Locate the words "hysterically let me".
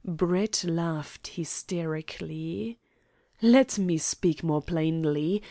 1.27-3.99